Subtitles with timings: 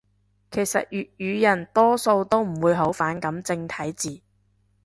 [0.49, 4.19] 其實粵語人多數都唔會好反感正體字